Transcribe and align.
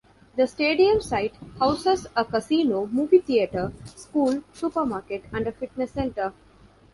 The 0.35 0.47
stadium 0.47 0.99
site 0.99 1.35
houses 1.59 2.07
a 2.15 2.25
casino, 2.25 2.87
movie 2.87 3.19
theater, 3.19 3.71
school, 3.85 4.41
supermarket, 4.51 5.25
and 5.31 5.45
a 5.45 5.51
fitness 5.51 5.91
centre. 5.91 6.33